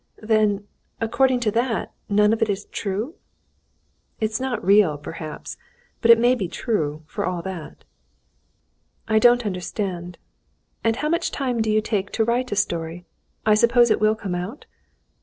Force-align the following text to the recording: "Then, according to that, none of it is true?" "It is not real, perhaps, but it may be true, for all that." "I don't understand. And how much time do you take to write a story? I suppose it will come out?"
"Then, 0.23 0.67
according 0.99 1.41
to 1.41 1.51
that, 1.51 1.91
none 2.09 2.33
of 2.33 2.41
it 2.41 2.49
is 2.49 2.65
true?" 2.65 3.13
"It 4.19 4.31
is 4.31 4.41
not 4.41 4.65
real, 4.65 4.97
perhaps, 4.97 5.57
but 6.01 6.09
it 6.09 6.17
may 6.17 6.33
be 6.33 6.47
true, 6.47 7.03
for 7.05 7.23
all 7.23 7.43
that." 7.43 7.83
"I 9.07 9.19
don't 9.19 9.45
understand. 9.45 10.17
And 10.83 10.95
how 10.95 11.09
much 11.09 11.29
time 11.29 11.61
do 11.61 11.69
you 11.69 11.81
take 11.81 12.09
to 12.13 12.23
write 12.25 12.51
a 12.51 12.55
story? 12.55 13.05
I 13.45 13.53
suppose 13.53 13.91
it 13.91 14.01
will 14.01 14.15
come 14.15 14.33
out?" 14.33 14.65